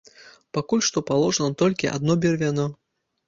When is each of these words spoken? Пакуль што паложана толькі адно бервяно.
Пакуль 0.57 0.81
што 0.87 1.03
паложана 1.09 1.51
толькі 1.61 1.91
адно 1.97 2.13
бервяно. 2.23 2.65